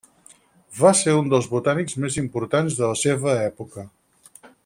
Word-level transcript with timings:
Va 0.77 0.93
ser 0.99 1.13
un 1.17 1.27
dels 1.33 1.49
botànics 1.51 1.99
més 2.05 2.17
importants 2.23 2.79
de 2.81 2.91
la 2.93 2.99
seva 3.05 3.37
època. 3.51 3.85